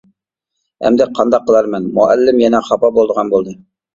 ئەمدى 0.87 1.05
قانداق 1.19 1.43
قىلارمەن، 1.51 1.85
مۇئەللىم 1.97 2.41
يەنە 2.45 2.61
خاپا 2.71 2.91
بولىدىغان 2.97 3.33
بولدى. 3.35 3.55